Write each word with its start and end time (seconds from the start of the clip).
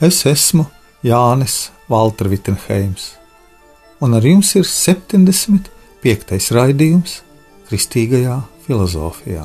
Es 0.00 0.22
esmu 0.24 0.64
Jānis 1.04 1.68
Valtra 1.84 2.30
Vitsenheims, 2.32 3.18
un 4.00 4.16
ar 4.16 4.24
jums 4.24 4.54
ir 4.56 4.64
75. 4.64 6.46
raidījums 6.56 7.18
Kristīgajā 7.68 8.38
filozofijā. 8.64 9.44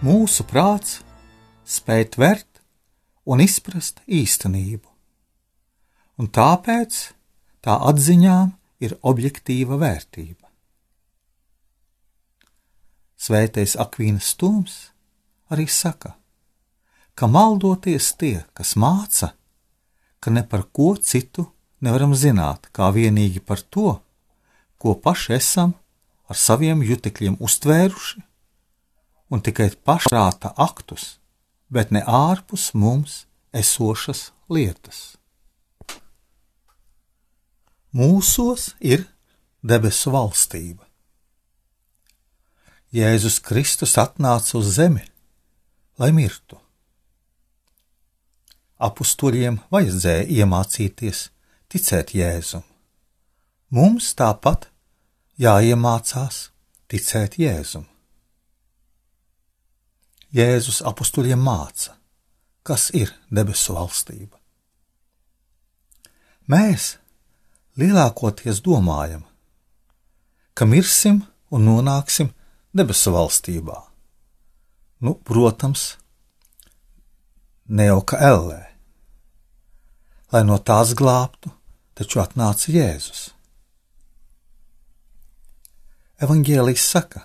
Mūsu 0.00 0.48
prāts 0.48 1.02
spēj 1.70 2.04
tvert 2.16 2.60
un 3.30 3.42
izprast 3.44 4.00
īstenību, 4.10 4.88
un 6.18 6.28
tāpēc 6.34 7.00
tā 7.64 7.76
atziņām 7.90 8.54
ir 8.82 8.96
objektīva 9.06 9.78
vērtība. 9.80 10.48
Svētais 13.20 13.76
Akvīnas 13.76 14.32
stūms 14.32 14.76
arī 15.52 15.66
saka, 15.68 16.14
ka 17.14 17.28
maldoties 17.28 18.14
tie, 18.16 18.40
kas 18.56 18.74
māca, 18.80 19.34
ka 20.20 20.32
ne 20.32 20.42
par 20.42 20.64
ko 20.72 20.94
citu 20.96 21.44
nevaram 21.84 22.16
zināt, 22.16 22.70
kā 22.72 22.88
vienīgi 22.96 23.44
par 23.44 23.60
to, 23.60 24.00
ko 24.80 24.96
paši 24.96 25.36
esam 25.36 25.76
ar 26.30 26.40
saviem 26.40 26.82
jutekļiem 26.86 27.36
uztvēruši, 27.44 28.24
un 29.30 29.44
tikai 29.44 29.68
pašprāta 29.84 30.54
aktus, 30.56 31.19
bet 31.70 31.90
ne 31.94 32.02
ārpus 32.06 32.72
mums 32.74 33.24
esošas 33.54 34.30
lietas. 34.50 35.16
Mūsos 37.94 38.74
ir 38.78 39.06
debesu 39.66 40.12
valstība. 40.14 40.86
Jēzus 42.94 43.38
Kristus 43.42 43.96
atnāca 44.02 44.56
uz 44.58 44.74
zemi, 44.76 45.04
lai 45.98 46.10
mirtu. 46.14 46.58
Apustuļiem 48.80 49.60
vajadzēja 49.70 50.26
iemācīties 50.40 51.28
ticēt 51.70 52.14
Jēzum. 52.16 52.64
Mums 53.70 54.14
tāpat 54.18 54.66
jāiemācās 55.38 56.48
ticēt 56.90 57.38
Jēzum. 57.38 57.84
Jēzus 60.30 60.78
apstuļiem 60.86 61.40
māca, 61.42 61.96
kas 62.62 62.90
ir 62.94 63.10
debesu 63.34 63.74
valstība. 63.74 64.38
Mēs 66.50 66.96
lielākoties 67.78 68.62
domājam, 68.62 69.24
ka 70.54 70.68
mirsim 70.70 71.24
un 71.50 71.66
nonāksim 71.66 72.30
debesu 72.74 73.14
valstībā. 73.14 73.78
Nu, 75.02 75.16
protams, 75.16 75.96
ne 77.66 77.90
jau 77.90 78.00
kā 78.06 78.22
ellē. 78.30 78.62
Lai 80.30 80.46
no 80.46 80.60
tās 80.62 80.94
glābtu, 80.94 81.50
taču 81.98 82.22
atnāca 82.22 82.70
Jēzus. 82.70 83.30
Evangelijas 86.22 86.86
saka, 86.86 87.24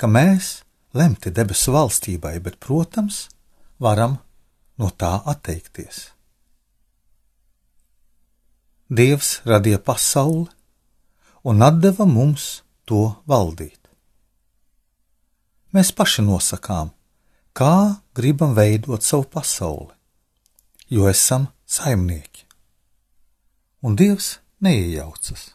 ka 0.00 0.08
mēs 0.10 0.65
lemti 0.96 1.30
debesu 1.30 1.74
valstībai, 1.76 2.38
bet, 2.42 2.58
protams, 2.60 3.26
varam 3.82 4.18
no 4.80 4.90
tā 4.90 5.12
atteikties. 5.28 6.10
Dievs 8.86 9.40
radīja 9.44 9.80
pasauli 9.82 10.46
un 11.46 11.64
deva 11.80 12.06
mums 12.06 12.62
to 12.86 13.16
valdīt. 13.26 13.80
Mēs 15.74 15.90
paši 15.92 16.22
nosakām, 16.22 16.92
kā 17.52 18.00
gribam 18.14 18.54
veidot 18.54 19.02
savu 19.02 19.26
pasauli, 19.30 19.92
jo 20.88 21.08
esam 21.10 21.48
saimnieki, 21.66 22.46
un 23.82 23.98
Dievs 23.98 24.38
neiejaucas. 24.62 25.50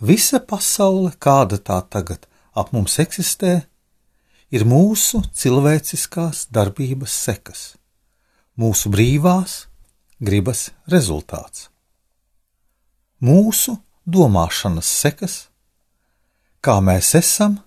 Visa 0.00 0.38
pasaule, 0.40 1.14
kāda 1.16 1.56
tā 1.56 1.80
tagad 1.88 2.28
ap 2.56 2.72
mums 2.72 2.96
eksistē, 3.02 3.66
ir 4.50 4.64
mūsu 4.68 5.20
cilvēciskās 5.34 6.46
darbības 6.54 7.14
sekas, 7.26 7.62
mūsu 8.56 8.90
brīvās 8.92 9.66
gribas 10.22 10.70
rezultāts, 10.90 11.68
mūsu 13.20 13.76
domāšanas 14.06 14.88
sekas, 15.02 15.36
kā 16.64 16.78
mēs 16.80 17.12
esam 17.18 17.58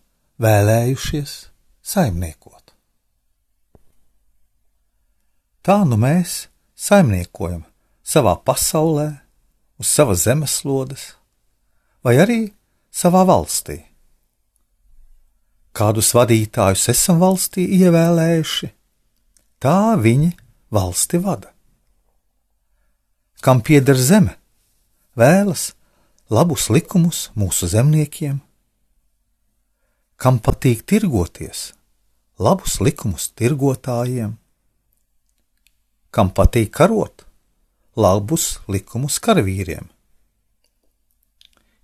vēlējušies 0.41 1.35
saimniekot. 1.83 2.73
Tā 5.61 5.83
nu 5.85 5.99
mēs 5.99 6.47
saimniekojam 6.79 7.65
savā 8.01 8.37
pasaulē, 8.41 9.09
uz 9.79 9.91
savas 9.91 10.23
zemeslodes, 10.25 11.03
vai 12.03 12.15
arī 12.23 12.39
savā 12.89 13.21
valstī 13.27 13.88
kādus 15.79 16.11
vadītājus 16.17 16.89
esam 16.91 17.21
valstī 17.23 17.63
ievēlējuši, 17.79 18.69
tā 19.63 19.95
viņi 20.01 20.33
valsti 20.75 21.19
vada. 21.23 21.53
Kam 23.39 23.61
pieder 23.63 23.95
zeme, 23.95 24.35
vēlas 25.15 25.71
labus 26.29 26.67
likumus 26.73 27.29
mūsu 27.39 27.69
zemniekiem, 27.71 28.41
kam 30.19 30.41
patīk 30.43 30.83
tirgoties, 30.83 31.69
labus 32.39 32.79
likumus 32.83 33.29
tirgotājiem, 33.39 34.35
kam 36.11 36.33
patīk 36.35 36.73
karot, 36.75 37.23
labus 37.95 38.57
likumus 38.67 39.21
karavīriem. 39.23 39.87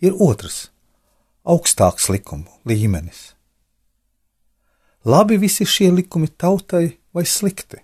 Ir 0.04 0.20
otrs, 0.20 0.66
augstāks 1.48 2.10
likumu 2.12 2.52
līmenis 2.68 3.35
labi 5.06 5.38
visi 5.38 5.66
šie 5.66 5.92
likumi 5.94 6.28
tautai 6.28 6.98
vai 7.14 7.26
slikti. 7.26 7.82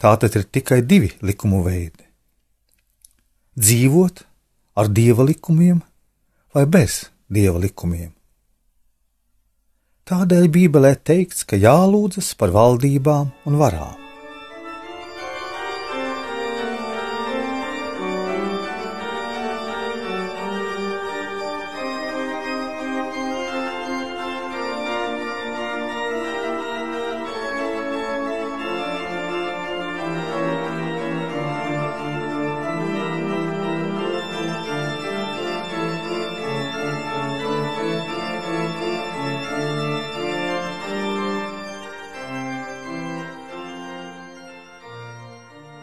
Tā 0.00 0.16
tad 0.16 0.36
ir 0.36 0.46
tikai 0.48 0.80
divi 0.80 1.10
likumu 1.20 1.62
veidi- 1.66 2.06
dzīvot 3.64 4.24
ar 4.80 4.88
dieva 4.88 5.26
likumiem 5.28 5.82
vai 6.54 6.64
bez 6.66 7.10
dieva 7.28 7.58
likumiem. 7.60 8.12
Tādēļ 10.10 10.48
Bībelē 10.50 10.96
teikts, 11.06 11.44
ka 11.46 11.54
jālūdzas 11.54 12.34
par 12.34 12.50
valdībām 12.50 13.30
un 13.46 13.58
varām. 13.60 13.99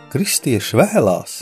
Kristieši 0.07 0.77
vēlās, 0.80 1.33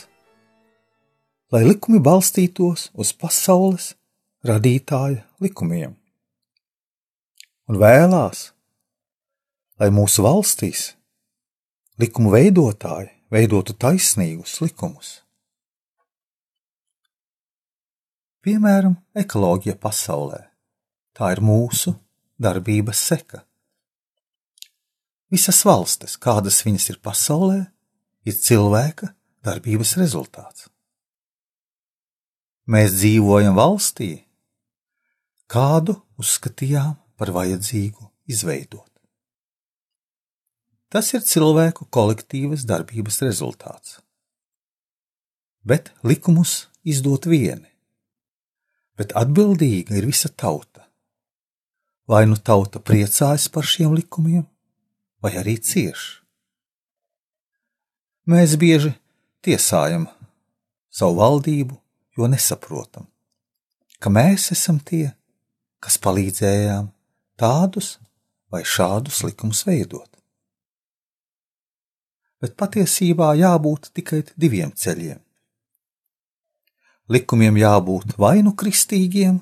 lai 1.54 1.62
likumi 1.68 2.00
balstītos 2.02 2.88
uz 2.98 3.12
pasaules 3.14 3.92
radītāja 4.46 5.22
likumiem, 5.44 5.94
un 7.70 7.78
vēlās, 7.82 8.48
lai 9.78 9.92
mūsu 9.94 10.26
valstīs 10.26 10.88
likumu 12.02 12.34
veidotāji 12.34 13.12
veidotu 13.36 13.76
taisnīgus 13.78 14.58
likumus. 14.64 15.12
Piemēram, 18.46 18.98
ekoloģija 19.18 19.78
pasaulē. 19.82 20.42
Tā 21.16 21.32
ir 21.34 21.42
mūsu 21.42 21.96
darbības 22.42 23.06
seka. 23.12 23.46
Visas 25.34 25.64
valstis, 25.66 26.18
kādas 26.22 26.60
viņas 26.66 26.92
ir 26.94 27.00
pasaulē, 27.02 27.64
ir 28.26 28.34
cilvēka 28.34 29.12
darbības 29.46 29.96
rezultāts. 30.02 30.68
Mēs 32.66 32.98
dzīvojam 32.98 33.54
valstī, 33.58 34.26
kādu 35.46 36.00
uzskatījām 36.18 36.96
par 37.16 37.32
vajadzīgu 37.36 38.10
izveidot. 38.26 38.90
Tas 40.90 41.12
ir 41.14 41.22
cilvēku 41.28 41.86
kolektīvas 41.94 42.66
darbības 42.66 43.22
rezultāts. 43.26 44.00
Bet 45.66 45.92
likumus 46.06 46.68
izdot 46.86 47.26
vieni, 47.30 47.70
bet 48.98 49.14
atbildīga 49.18 49.98
ir 49.98 50.10
visa 50.10 50.30
tauta. 50.30 50.86
Vai 52.06 52.26
nu 52.30 52.38
tauta 52.38 52.80
priecājas 52.80 53.48
par 53.50 53.66
šiem 53.66 53.96
likumiem, 53.98 54.46
vai 55.22 55.34
arī 55.42 55.58
cieš. 55.58 56.25
Mēs 58.26 58.56
bieži 58.58 58.90
tiesājam 59.46 60.08
savu 60.90 61.20
valdību, 61.20 61.76
jo 62.18 62.26
nesaprotam, 62.32 63.06
ka 64.02 64.10
mēs 64.10 64.48
esam 64.56 64.80
tie, 64.82 65.12
kas 65.78 66.00
palīdzējām 66.02 66.88
tādus 67.38 68.00
vai 68.50 68.64
šādus 68.66 69.22
likumus 69.28 69.62
veidot. 69.68 70.10
Bet 72.42 72.58
patiesībā 72.58 73.36
jābūt 73.38 73.92
tikai 73.94 74.24
diviem 74.34 74.74
ceļiem. 74.74 75.22
Likumiem 77.14 77.62
jābūt 77.62 78.18
vai 78.18 78.40
nu 78.42 78.56
kristīgiem, 78.58 79.38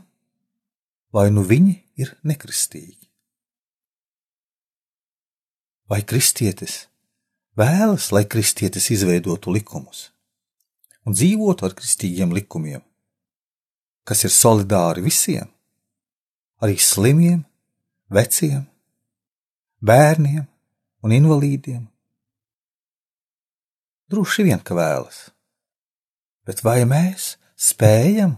vai 1.16 1.30
nu 1.32 1.48
viņi 1.48 1.78
ir 2.04 2.18
nekristīgi. 2.28 3.08
Vai 5.88 6.04
kristietis 6.04 6.82
vēlas, 7.60 8.10
lai 8.14 8.26
kristietis 8.26 8.90
izveidotu 8.94 9.54
likumus 9.54 10.10
un 11.04 11.16
dzīvotu 11.16 11.68
ar 11.68 11.74
kristīgiem 11.76 12.32
likumiem, 12.32 12.82
kas 14.08 14.24
ir 14.24 14.32
solidāri 14.32 15.04
visiem, 15.04 15.50
arī 16.64 16.78
slimiem, 16.80 17.42
veciem, 18.08 18.64
bērniem 19.84 20.46
un 21.04 21.16
invalīdiem? 21.18 21.84
Droši 24.08 24.48
vien, 24.48 24.62
ka 24.64 24.78
vēlas, 24.78 25.26
bet 26.48 26.64
vai 26.64 26.84
mēs 26.88 27.34
spējam 27.60 28.38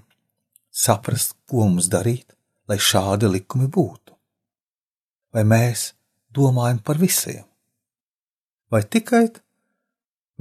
saprast, 0.73 1.37
ko 1.45 1.67
mums 1.69 1.89
darīt, 1.91 2.33
lai 2.65 2.81
šādi 2.81 3.29
likumi 3.29 3.69
būtu? 3.69 4.15
Vai 5.35 5.43
mēs 5.45 5.91
domājam 6.33 6.79
par 6.81 6.97
visiem? 6.97 7.43
Vai 8.71 8.81
tikai 8.81 9.27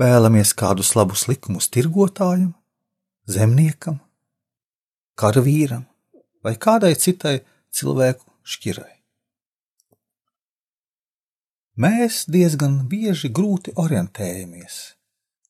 vēlamies 0.01 0.55
kādus 0.57 0.95
labus 0.97 1.27
likumus 1.29 1.69
tirgotājam, 1.69 2.55
zemniekam, 3.29 3.99
karavīram 5.21 5.85
vai 6.45 6.55
kādai 6.57 6.95
citai 6.97 7.43
cilvēku 7.75 8.25
šķirai? 8.43 8.93
Mēs 11.85 12.25
diezgan 12.31 12.85
bieži 12.89 13.33
grūti 13.35 13.75
orientējamies 13.75 14.81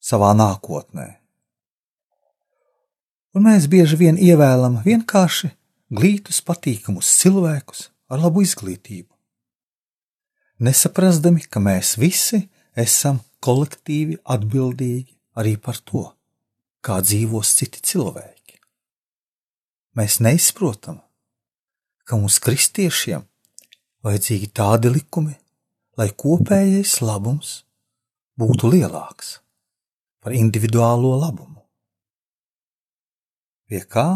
savā 0.01 0.33
nākotnē. 0.35 1.09
Un 3.35 3.45
mēs 3.45 3.67
bieži 3.69 3.99
vien 4.01 4.19
ievēlam 4.19 4.81
vienkārši 4.85 5.51
glītus, 5.95 6.41
patīkamus 6.41 7.11
cilvēkus 7.21 7.91
ar 8.09 8.23
labu 8.25 8.43
izglītību 8.47 9.15
nesaprastami, 10.59 11.45
ka 11.51 11.63
mēs 11.63 11.97
visi 11.99 12.45
esam 12.79 13.21
kolektīvi 13.45 14.19
atbildīgi 14.25 15.13
arī 15.41 15.57
par 15.61 15.79
to, 15.89 16.05
kā 16.85 17.01
dzīvos 17.05 17.55
citi 17.59 17.83
cilvēki. 17.85 18.59
Mēs 19.95 20.19
neizprotam, 20.25 20.99
ka 22.05 22.19
mums 22.19 22.41
kristiešiem 22.43 23.25
vajadzīgi 24.05 24.51
tādi 24.53 24.91
likumi, 24.93 25.35
lai 25.99 26.11
kopējais 26.11 26.99
labums 27.05 27.63
būtu 28.41 28.73
lielāks 28.75 29.39
par 30.25 30.35
individuālo 30.35 31.15
labumu. 31.21 31.63
Pie 33.69 33.85
kā 33.89 34.09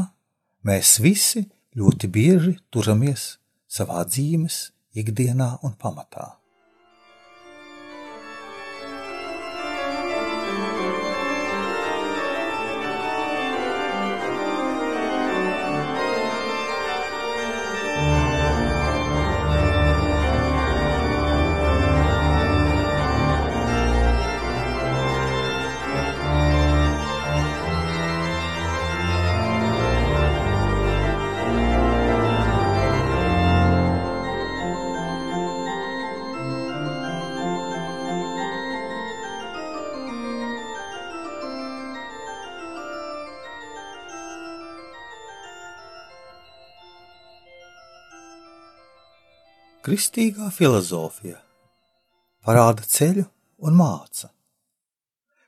mēs 0.67 0.99
visi 1.05 1.45
ļoti 1.79 2.11
bieži 2.11 2.57
turamies 2.75 3.37
savā 3.71 4.03
dzīves 4.09 4.59
ikdienā 4.99 5.55
un 5.63 5.77
pamatā. 5.79 6.35
Kristīgā 49.89 50.51
filozofija 50.53 51.39
parāda 52.45 52.85
ceļu 52.85 53.23
un 53.65 53.77
māca, 53.79 54.29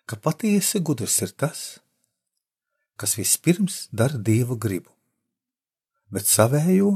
ka 0.09 0.17
patiesi 0.17 0.81
gudrs 0.81 1.19
ir 1.27 1.35
tas, 1.43 1.59
kas 2.97 3.19
vispirms 3.19 3.77
dara 3.93 4.17
dievu 4.17 4.57
gribu, 4.57 4.89
bet 6.09 6.25
savējo 6.25 6.95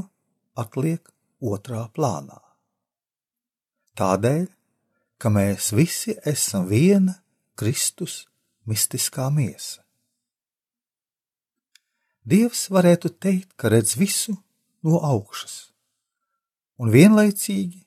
atliek 0.57 1.11
otrā 1.51 1.83
plānā. 1.93 2.39
Tādēļ, 3.93 4.49
ka 5.21 5.33
mēs 5.37 5.69
visi 5.77 6.17
esam 6.33 6.65
viena 6.73 7.13
Kristus 7.53 8.23
mistiskā 8.65 9.29
miesa. 9.29 9.85
Dievs 12.25 12.65
varētu 12.73 13.13
teikt, 13.21 13.53
ka 13.53 13.69
redz 13.69 13.93
visu 14.01 14.33
no 14.81 14.97
augšas 15.13 15.74
un 16.81 16.91
vienlaicīgi 16.91 17.81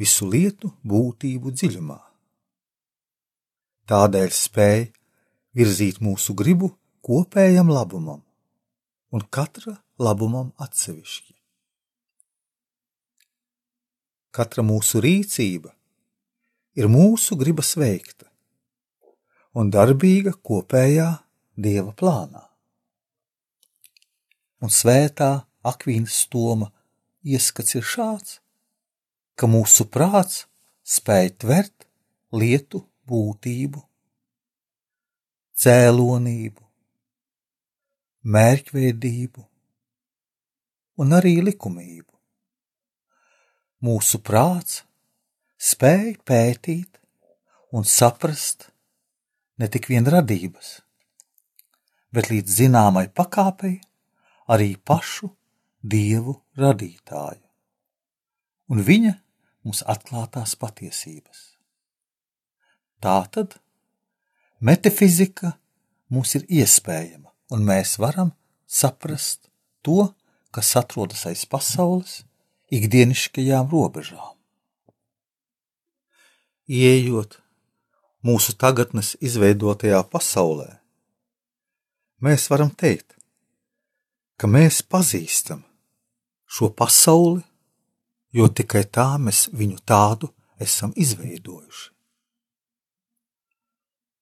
visu 0.00 0.28
lietu 0.28 0.72
būtību 0.88 1.52
dziļumā. 1.54 1.98
Tādēļ 3.88 4.34
spēj 4.36 4.82
virzīt 5.58 6.00
mūsu 6.04 6.34
gribu 6.38 6.72
kopējam 7.04 7.70
labumam 7.72 8.22
un 9.12 9.24
katra 9.28 9.76
labumam 10.00 10.52
atsevišķi. 10.62 11.34
Katra 14.32 14.64
mūsu 14.64 15.02
rīcība 15.04 15.74
ir 16.80 16.88
mūsu 16.88 17.36
gribas 17.36 17.74
veikta 17.76 18.30
un 19.52 19.68
darbīga 19.72 20.32
kopējā 20.40 21.10
dieva 21.60 21.92
plānā. 21.92 22.46
Un 24.62 24.72
svētā 24.72 25.42
Akvīnas 25.62 26.14
stoma 26.24 26.70
ieskats 27.22 27.76
ir 27.78 27.86
šāds, 27.86 28.40
ka 29.38 29.48
mūsu 29.50 29.86
prāts 29.90 30.44
spēj 30.82 31.30
tvert 31.42 31.86
lietu 32.34 32.82
būtību, 33.08 33.82
cēlonību, 35.62 36.62
mērķveidību 38.22 39.44
un 41.02 41.14
arī 41.18 41.36
likumību. 41.42 42.10
Mūsu 43.82 44.20
prāts 44.22 44.82
spēj 45.58 46.16
pētīt 46.26 47.00
un 47.74 47.86
saprast 47.88 48.68
ne 49.58 49.68
tik 49.70 49.88
vien 49.90 50.06
radības, 50.06 50.76
bet 52.14 52.30
līdz 52.30 52.58
zināmai 52.62 53.08
pakāpei 53.10 53.78
arī 54.52 54.74
pašu 54.76 55.32
dievu 55.82 56.38
radītāju. 56.58 57.42
Un 58.72 58.82
viņa 58.86 59.16
mums 59.66 59.82
atklātās 59.86 60.54
patiesības. 60.58 61.52
Tātad 63.02 63.58
metafizika 64.62 65.56
mums 66.12 66.36
ir 66.38 66.46
iespējama, 66.48 67.32
un 67.52 67.64
mēs 67.66 67.98
varam 67.98 68.32
saprast 68.66 69.50
to, 69.82 70.12
kas 70.54 70.74
atrodas 70.78 71.26
aiz 71.26 71.44
pasaules 71.48 72.22
ikdienišķajām 72.72 73.72
robežām. 73.72 74.36
Ieejot 76.70 77.40
mūsu 78.24 78.54
tagadnes 78.56 79.16
izveidotajā 79.20 79.98
pasaulē, 80.08 80.78
mēs 82.22 82.46
varam 82.52 82.70
teikt, 82.70 83.16
ka 84.38 84.46
mēs 84.46 84.80
pazīstam 84.86 85.64
šo 86.52 86.68
pasauli, 86.76 87.40
jo 88.36 88.48
tikai 88.48 88.84
tā 88.84 89.14
mēs 89.20 89.46
viņu 89.56 89.80
tādu 89.88 90.28
esam 90.60 90.92
izveidojuši. 90.96 91.88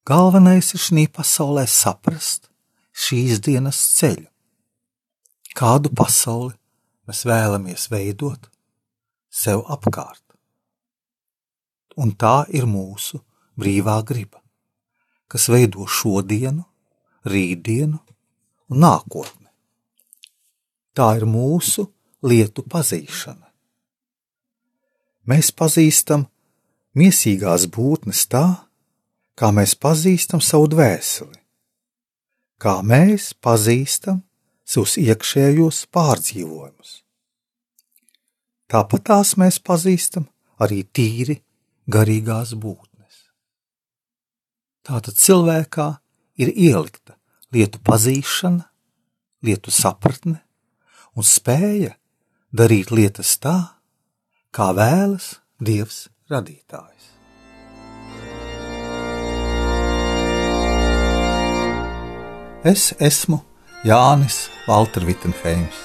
Galvenais 0.06 0.70
ir 0.74 0.82
šī 0.82 1.04
pasaulē 1.14 1.66
saprast 1.70 2.48
šīs 2.94 3.42
dienas 3.46 3.78
ceļu, 3.98 4.26
kādu 5.58 5.92
pasauli 5.94 6.54
mēs 7.06 7.26
vēlamies 7.26 7.90
veidot 7.92 8.48
sev 9.42 9.66
apkārt. 9.66 10.22
Un 12.00 12.14
tā 12.14 12.46
ir 12.54 12.66
mūsu 12.70 13.20
brīvā 13.58 14.00
griba, 14.06 14.40
kas 15.28 15.50
veido 15.52 15.84
šodienu, 15.86 16.64
rītdienu 17.26 17.98
un 18.70 18.84
nākotni. 18.86 19.50
Tā 20.94 21.12
ir 21.18 21.26
mūsu 21.28 21.90
lietu 22.22 22.64
pazīšana. 22.66 23.46
Mēs 25.30 25.50
pazīstam 25.54 26.26
miesīgās 26.96 27.68
būtnes 27.70 28.24
tā, 28.32 28.46
kā 29.38 29.50
mēs 29.54 29.76
pazīstam 29.78 30.42
savu 30.44 30.70
dvēseli, 30.72 31.38
kā 32.60 32.80
mēs 32.84 33.32
pazīstam 33.40 34.24
savus 34.64 34.96
iekšējos 35.00 35.84
pārdzīvojumus. 35.94 37.00
Tāpat 38.70 39.06
tās 39.08 39.34
mēs 39.40 39.58
pazīstam 39.66 40.28
arī 40.62 40.84
tīri 40.84 41.40
garīgās 41.90 42.52
būtnes. 42.54 43.16
Tātad 44.86 45.16
cilvēkā 45.18 45.88
ir 46.40 46.52
ielikta 46.54 47.16
lietu 47.54 47.80
pazīšana, 47.82 48.68
lietu 49.42 49.72
sapratne 49.74 50.38
un 51.16 51.26
spēja 51.26 51.96
darīt 52.50 52.90
lietas 52.90 53.36
tā, 53.38 53.56
kā 54.50 54.70
vēlas 54.74 55.38
Dievs 55.62 56.08
radītājs. 56.30 57.06
Es 62.66 62.90
esmu 63.00 63.40
Jānis 63.86 64.48
Valter 64.66 65.06
Vitsenheims, 65.08 65.78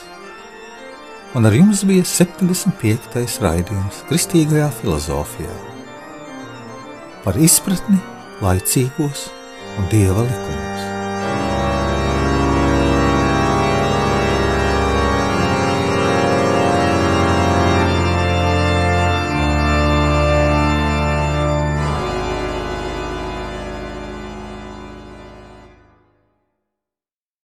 un 1.37 1.47
ar 1.47 1.55
jums 1.55 1.85
bija 1.87 2.03
75. 2.03 3.39
raidījums 3.45 4.01
Kristīgajā 4.09 4.67
filozofijā 4.81 5.55
par 7.23 7.39
izpratni 7.41 8.01
laicīgos 8.43 9.29
un 9.79 9.87
dieva 9.93 10.27
likumus. 10.27 10.74